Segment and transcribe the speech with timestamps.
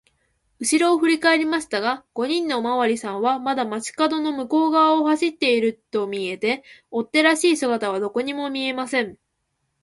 [0.57, 9.19] うしろをふりかえりましたが、五人のおまわりさんはまだ町かどの向こうがわを走っているとみえて、追っ手らしい姿はどこにも見えません。